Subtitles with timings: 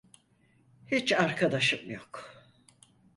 [0.87, 2.31] Hiç arkadaşım yok.